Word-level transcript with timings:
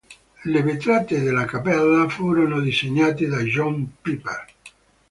Le 0.45 0.63
vetrate 0.63 1.21
della 1.21 1.45
cappella 1.45 2.09
furono 2.09 2.59
disegnate 2.59 3.27
da 3.27 3.37
John 3.41 3.97
Piper. 4.01 4.45